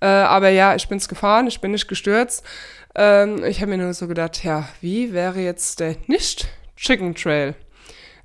[0.00, 2.44] Äh, aber ja, ich bin's gefahren, ich bin nicht gestürzt.
[2.94, 7.54] Ähm, ich habe mir nur so gedacht, ja, wie wäre jetzt der Nicht-Chicken Trail?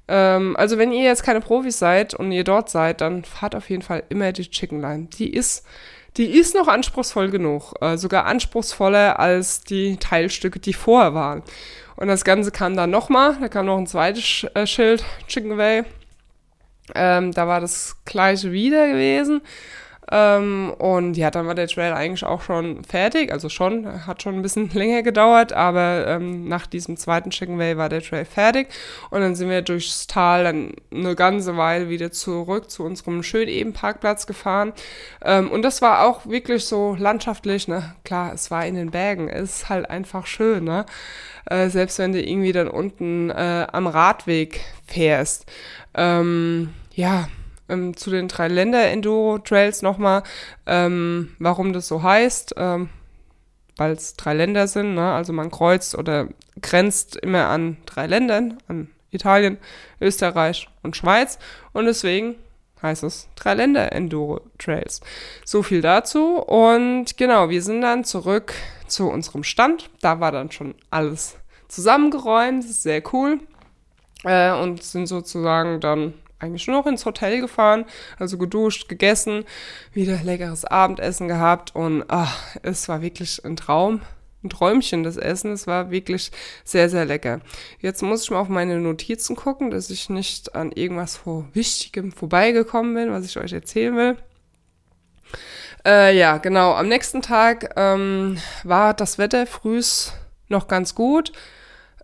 [0.08, 3.70] Ähm, also wenn ihr jetzt keine Profis seid und ihr dort seid, dann fahrt auf
[3.70, 5.08] jeden Fall immer die Chicken Line.
[5.18, 5.66] Die ist,
[6.18, 7.74] die ist noch anspruchsvoll genug.
[7.82, 11.44] Äh, sogar anspruchsvoller als die Teilstücke, die vorher waren.
[11.96, 13.38] Und das Ganze kam dann nochmal.
[13.40, 15.84] Da kam noch ein zweites Sch äh, Schild, Chicken Way.
[16.96, 19.42] Ähm, da war das gleiche wieder gewesen.
[20.12, 23.32] Ähm, und ja, dann war der Trail eigentlich auch schon fertig.
[23.32, 27.78] Also schon, hat schon ein bisschen länger gedauert, aber ähm, nach diesem zweiten Chicken Way
[27.78, 28.68] war der Trail fertig.
[29.10, 33.48] Und dann sind wir durchs Tal dann eine ganze Weile wieder zurück zu unserem schönen
[33.48, 34.74] Ebenparkplatz gefahren.
[35.24, 37.96] Ähm, und das war auch wirklich so landschaftlich, ne?
[38.04, 40.86] Klar, es war in den Bergen, es ist halt einfach schön, ne?
[41.46, 45.46] Äh, selbst wenn du irgendwie dann unten äh, am Radweg fährst.
[45.94, 47.28] Ähm, ja,
[47.72, 50.24] ähm, zu den drei Länder-Enduro-Trails nochmal,
[50.66, 52.56] ähm, warum das so heißt.
[52.58, 52.90] Ähm,
[53.78, 55.12] weil es drei Länder sind, ne?
[55.14, 56.28] also man kreuzt oder
[56.62, 59.58] grenzt immer an drei Ländern, an Italien,
[60.00, 61.40] Österreich und Schweiz
[61.74, 62.36] und deswegen
[62.82, 65.02] heißt es drei Länder Enduro Trails.
[65.46, 68.54] So viel dazu und genau, wir sind dann zurück
[68.88, 69.90] zu unserem Stand.
[70.02, 73.40] Da war dann schon alles zusammengeräumt, sehr cool
[74.24, 77.86] äh, und sind sozusagen dann eigentlich nur noch ins Hotel gefahren,
[78.20, 79.46] also geduscht, gegessen,
[79.94, 84.02] wieder leckeres Abendessen gehabt und ach, es war wirklich ein Traum,
[84.44, 85.52] ein Träumchen das Essen.
[85.52, 86.32] Es war wirklich
[86.64, 87.42] sehr, sehr lecker.
[87.80, 92.12] Jetzt muss ich mal auf meine Notizen gucken, dass ich nicht an irgendwas vor Wichtigem
[92.12, 94.18] vorbeigekommen bin, was ich euch erzählen will.
[95.86, 96.74] Äh, ja, genau.
[96.74, 100.14] Am nächsten Tag ähm, war das Wetter frühs
[100.48, 101.32] noch ganz gut.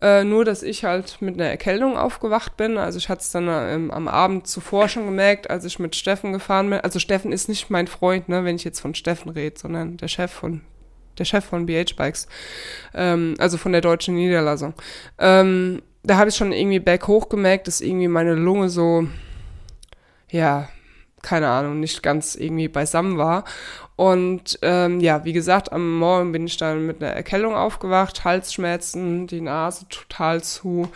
[0.02, 2.78] Äh, nur, dass ich halt mit einer Erkältung aufgewacht bin.
[2.78, 6.34] Also ich hatte es dann ähm, am Abend zuvor schon gemerkt, als ich mit Steffen
[6.34, 6.80] gefahren bin.
[6.80, 10.08] Also Steffen ist nicht mein Freund, ne, wenn ich jetzt von Steffen rede, sondern der
[10.08, 10.62] Chef von
[11.18, 12.28] der Chef von BH Bikes,
[12.94, 14.76] ähm, also von der deutschen Niederlassung.
[15.18, 19.08] Ähm, da habe ich schon irgendwie berghoch gemerkt, dass irgendwie meine Lunge so,
[20.30, 20.70] ja,
[21.28, 23.44] keine Ahnung, nicht ganz irgendwie beisammen war.
[23.98, 29.28] Und ähm, ja, wie gesagt, am Morgen bin ich dann mit einer Erkältung aufgewacht, Halsschmerzen,
[29.28, 30.90] die Nase total zu.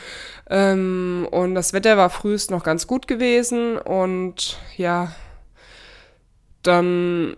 [0.50, 3.78] Ähm, und das Wetter war frühest noch ganz gut gewesen.
[3.78, 5.12] Und ja,
[6.64, 7.36] dann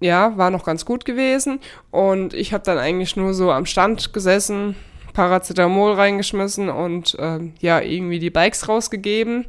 [0.00, 1.60] ja, war noch ganz gut gewesen.
[1.92, 4.74] Und ich habe dann eigentlich nur so am Stand gesessen,
[5.18, 9.46] Paracetamol reingeschmissen und äh, ja, irgendwie die Bikes rausgegeben.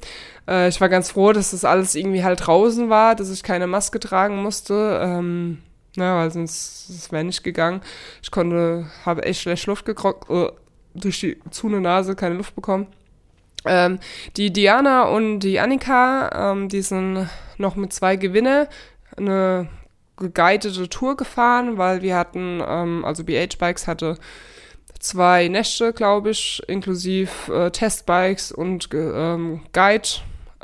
[0.47, 3.67] Äh, ich war ganz froh, dass das alles irgendwie halt draußen war, dass ich keine
[3.67, 4.99] Maske tragen musste.
[4.99, 5.60] Ähm,
[5.95, 7.82] na, weil sonst wäre nicht gegangen.
[8.23, 10.47] Ich konnte, habe echt schlecht Luft gekriegt, äh,
[10.95, 12.88] durch die zu eine Nase keine Luft bekommen.
[13.65, 13.99] Ähm,
[14.38, 17.29] die Diana und die Annika, ähm, die sind
[17.60, 18.69] noch mit zwei Gewinne
[19.15, 19.67] eine
[20.17, 24.17] geguidete Tour gefahren, weil wir hatten, ähm, also BH Bikes hatte
[24.99, 30.09] zwei Nächte, glaube ich, inklusive äh, Testbikes und ähm, Guide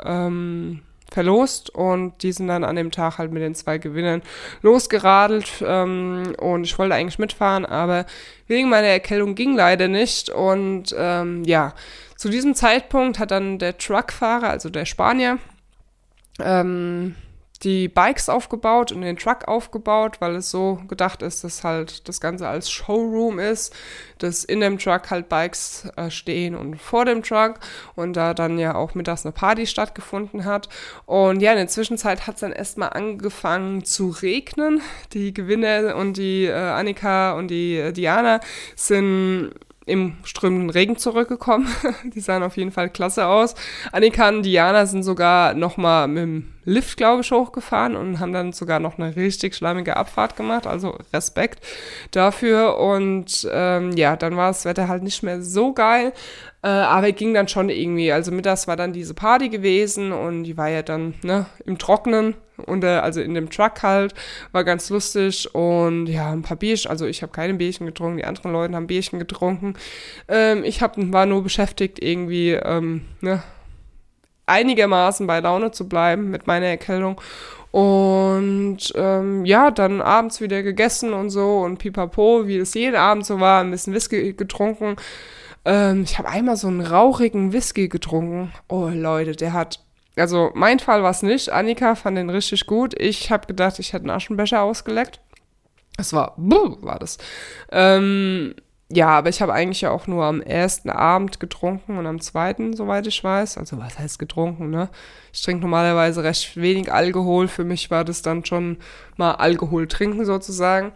[0.04, 1.70] ähm, verlost.
[1.70, 4.22] Und die sind dann an dem Tag halt mit den zwei Gewinnern
[4.62, 8.06] losgeradelt ähm, und ich wollte eigentlich mitfahren, aber
[8.46, 10.28] wegen meiner Erkältung ging leider nicht.
[10.28, 11.74] Und ähm, ja,
[12.16, 15.38] zu diesem Zeitpunkt hat dann der Truckfahrer, also der Spanier,
[16.38, 17.14] ähm,
[17.62, 22.20] die Bikes aufgebaut und den Truck aufgebaut, weil es so gedacht ist, dass halt das
[22.20, 23.74] Ganze als Showroom ist,
[24.18, 27.60] dass in dem Truck halt Bikes äh, stehen und vor dem Truck
[27.94, 30.68] und da dann ja auch mittags eine Party stattgefunden hat.
[31.06, 34.80] Und ja, in der Zwischenzeit hat es dann erstmal angefangen zu regnen.
[35.12, 38.40] Die Gewinner und die äh, Annika und die äh, Diana
[38.74, 39.52] sind
[39.86, 41.68] im strömenden Regen zurückgekommen.
[42.04, 43.54] die sahen auf jeden Fall klasse aus.
[43.92, 48.52] Annika und Diana sind sogar nochmal mit dem Lift, glaube ich, hochgefahren und haben dann
[48.52, 50.66] sogar noch eine richtig schleimige Abfahrt gemacht.
[50.66, 51.64] Also Respekt
[52.10, 52.78] dafür.
[52.78, 56.12] Und ähm, ja, dann war das Wetter halt nicht mehr so geil.
[56.62, 58.10] Äh, aber ging dann schon irgendwie.
[58.10, 62.34] Also mittags war dann diese Party gewesen und die war ja dann ne, im Trocknen
[62.64, 64.14] und äh, also in dem Truck halt,
[64.52, 68.24] war ganz lustig und ja, ein paar Bierchen, also ich habe keine Bierchen getrunken, die
[68.24, 69.74] anderen Leute haben Bierchen getrunken.
[70.28, 73.42] Ähm, ich hab, war nur beschäftigt, irgendwie ähm, ne,
[74.46, 77.20] einigermaßen bei Laune zu bleiben mit meiner Erkältung.
[77.72, 83.26] Und ähm, ja, dann abends wieder gegessen und so und pipapo, wie es jeden Abend
[83.26, 84.96] so war, ein bisschen Whisky getrunken.
[85.66, 88.52] Ähm, ich habe einmal so einen rauchigen Whisky getrunken.
[88.68, 89.80] Oh Leute, der hat
[90.16, 91.50] also mein Fall war es nicht.
[91.50, 92.94] Annika fand den richtig gut.
[92.98, 95.20] Ich habe gedacht, ich hätte einen Aschenbecher ausgeleckt.
[95.98, 97.18] Es war, buh, war das.
[97.70, 98.54] Ähm,
[98.88, 102.76] ja, aber ich habe eigentlich ja auch nur am ersten Abend getrunken und am zweiten,
[102.76, 103.58] soweit ich weiß.
[103.58, 104.88] Also was heißt getrunken, ne?
[105.32, 107.48] Ich trinke normalerweise recht wenig Alkohol.
[107.48, 108.78] Für mich war das dann schon
[109.16, 110.92] mal Alkohol trinken sozusagen.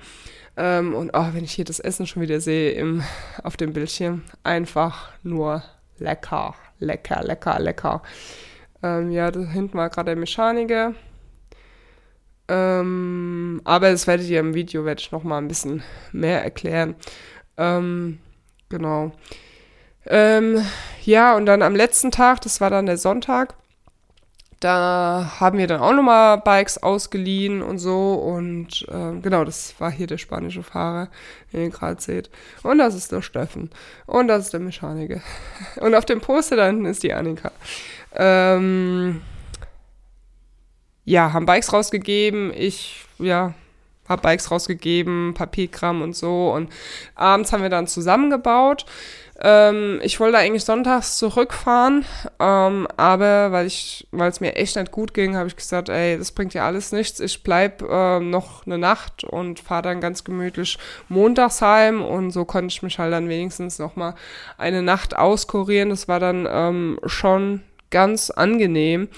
[0.57, 3.03] Ähm, und oh, wenn ich hier das Essen schon wieder sehe im,
[3.43, 5.63] auf dem Bildschirm, einfach nur
[5.99, 8.03] lecker, lecker, lecker, lecker.
[8.83, 10.95] Ähm, ja, da hinten war gerade der Mechaniker.
[12.49, 16.97] Ähm, aber das werdet ihr im Video, werde ich noch mal ein bisschen mehr erklären.
[17.57, 18.19] Ähm,
[18.69, 19.13] genau.
[20.07, 20.65] Ähm,
[21.05, 23.55] ja, und dann am letzten Tag, das war dann der Sonntag,
[24.61, 28.13] da haben wir dann auch nochmal Bikes ausgeliehen und so.
[28.13, 31.09] Und äh, genau, das war hier der spanische Fahrer,
[31.53, 32.31] den ihr gerade seht.
[32.63, 33.71] Und das ist der Steffen.
[34.07, 35.23] Und das ist der Mechaniker.
[35.81, 37.53] Und auf dem Poster da hinten ist die Annika.
[38.15, 39.23] Ähm,
[41.05, 42.53] ja, haben Bikes rausgegeben.
[42.55, 43.55] Ich, ja,
[44.09, 46.53] habe Bikes rausgegeben, Papierkram und so.
[46.53, 46.71] Und
[47.15, 48.85] abends haben wir dann zusammengebaut.
[49.43, 52.05] Ähm, ich wollte eigentlich sonntags zurückfahren,
[52.39, 56.19] ähm, aber weil ich, weil es mir echt nicht gut ging, habe ich gesagt, ey,
[56.19, 57.21] das bringt ja alles nichts.
[57.21, 60.77] Ich bleib ähm, noch eine Nacht und fahre dann ganz gemütlich
[61.09, 64.15] montags heim und so konnte ich mich halt dann wenigstens noch mal
[64.59, 65.89] eine Nacht auskurieren.
[65.89, 69.09] Das war dann ähm, schon ganz angenehm.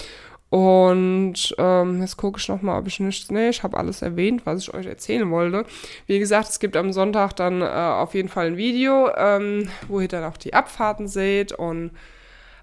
[0.52, 3.30] Und ähm, jetzt gucke ich nochmal, ob ich nichts.
[3.30, 5.64] Nee, ich habe alles erwähnt, was ich euch erzählen wollte.
[6.06, 10.00] Wie gesagt, es gibt am Sonntag dann äh, auf jeden Fall ein Video, ähm, wo
[10.00, 11.52] ihr dann auch die Abfahrten seht.
[11.52, 11.92] Und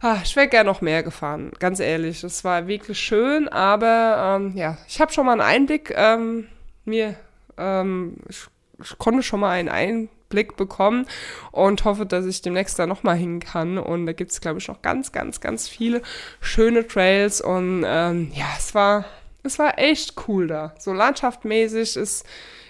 [0.01, 2.23] ah, ich wäre gerne noch mehr gefahren, ganz ehrlich.
[2.23, 6.47] Es war wirklich schön, aber ähm, ja, ich habe schon mal einen Einblick ähm,
[6.85, 7.15] mir,
[7.57, 8.45] ähm, ich,
[8.83, 11.05] ich konnte schon mal einen Einblick bekommen
[11.51, 13.77] und hoffe, dass ich demnächst da nochmal hin kann.
[13.77, 16.01] Und da gibt es, glaube ich, noch ganz, ganz, ganz viele
[16.39, 17.41] schöne Trails.
[17.41, 19.05] Und ähm, ja, es war,
[19.43, 20.73] es war echt cool da.
[20.77, 22.25] So landschaftmäßig ist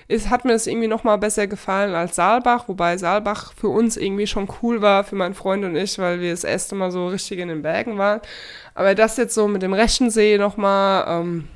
[0.10, 3.95] ist, hat mir das irgendwie noch mal besser gefallen als Saalbach, wobei Saalbach für uns
[3.95, 7.08] irgendwie schon cool war, für meinen Freund und ich, weil wir das erste Mal so
[7.08, 8.19] richtig in den Bergen waren.
[8.74, 11.48] Aber das jetzt so mit dem Reschensee noch mal, ähm,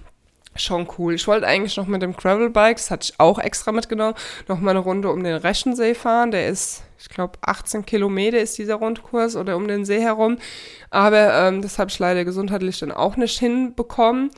[0.55, 1.13] schon cool.
[1.13, 4.15] Ich wollte eigentlich noch mit dem Gravelbike, das hatte ich auch extra mitgenommen,
[4.47, 6.31] noch mal eine Runde um den Reschensee fahren.
[6.31, 10.37] Der ist, ich glaube, 18 Kilometer ist dieser Rundkurs oder um den See herum.
[10.89, 14.31] Aber ähm, das habe ich leider gesundheitlich dann auch nicht hinbekommen.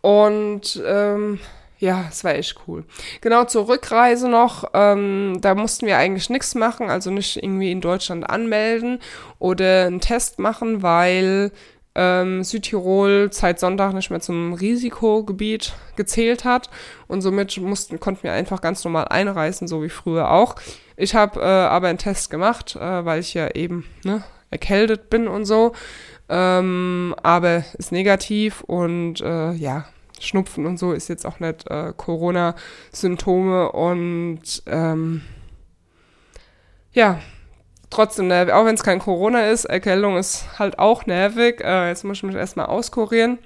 [0.00, 1.38] Und ähm,
[1.80, 2.84] ja, es war echt cool.
[3.22, 7.80] Genau zur Rückreise noch, ähm, da mussten wir eigentlich nichts machen, also nicht irgendwie in
[7.80, 9.00] Deutschland anmelden
[9.38, 11.52] oder einen Test machen, weil
[11.94, 16.70] ähm, Südtirol seit Sonntag nicht mehr zum Risikogebiet gezählt hat
[17.08, 20.54] und somit mussten, konnten wir einfach ganz normal einreisen, so wie früher auch.
[20.96, 25.26] Ich habe äh, aber einen Test gemacht, äh, weil ich ja eben ne, erkältet bin
[25.26, 25.72] und so,
[26.28, 29.86] ähm, aber ist negativ und äh, ja,
[30.20, 35.22] Schnupfen und so ist jetzt auch nicht äh, Corona-Symptome und ähm,
[36.92, 37.20] ja,
[37.90, 41.60] trotzdem nervig, auch wenn es kein Corona ist, Erkältung ist halt auch nervig.
[41.60, 43.38] Äh, jetzt muss ich mich erstmal auskurieren.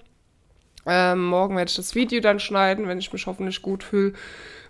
[0.87, 4.13] Ähm, morgen werde ich das Video dann schneiden, wenn ich mich hoffentlich gut fühle,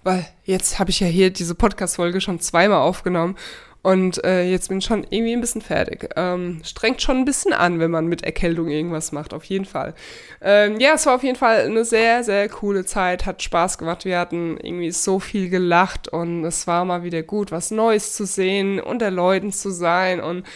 [0.04, 3.37] weil jetzt habe ich ja hier diese Podcast-Folge schon zweimal aufgenommen
[3.84, 6.08] und äh, jetzt bin ich schon irgendwie ein bisschen fertig.
[6.16, 9.94] Ähm, strengt schon ein bisschen an, wenn man mit Erkältung irgendwas macht, auf jeden Fall.
[10.40, 14.06] Ähm, ja, es war auf jeden Fall eine sehr, sehr coole Zeit, hat Spaß gemacht.
[14.06, 18.24] Wir hatten irgendwie so viel gelacht und es war mal wieder gut, was Neues zu
[18.24, 20.46] sehen, unter Leuten zu sein und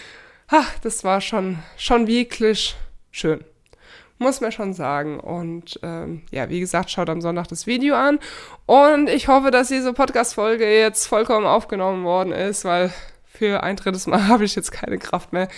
[0.48, 2.76] ach, das war schon, schon wirklich
[3.10, 3.44] schön.
[4.16, 5.20] Muss man schon sagen.
[5.20, 8.18] Und ähm, ja, wie gesagt, schaut am Sonntag das Video an.
[8.66, 12.90] Und ich hoffe, dass diese Podcast-Folge jetzt vollkommen aufgenommen worden ist, weil
[13.38, 15.48] für ein drittes Mal habe ich jetzt keine Kraft mehr.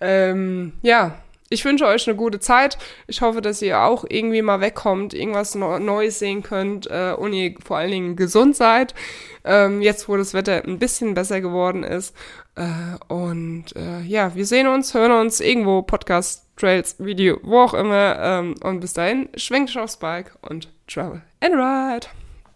[0.00, 1.16] Ähm, ja,
[1.52, 2.78] ich wünsche euch eine gute Zeit.
[3.08, 7.54] Ich hoffe, dass ihr auch irgendwie mal wegkommt, irgendwas Neues sehen könnt äh, und ihr
[7.64, 8.94] vor allen Dingen gesund seid.
[9.42, 12.14] Ähm, jetzt, wo das Wetter ein bisschen besser geworden ist.
[12.54, 17.74] Äh, und äh, ja, wir sehen uns, hören uns irgendwo, Podcast, Trails, Video, wo auch
[17.74, 18.16] immer.
[18.20, 22.06] Ähm, und bis dahin, schwenkt euch aufs Bike und travel and ride.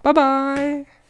[0.04, 1.03] Bye bye.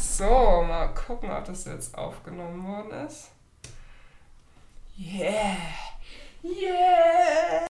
[0.00, 3.30] So, mal gucken, ob das jetzt aufgenommen worden ist.
[4.96, 5.56] Yeah!
[6.42, 7.69] Yeah!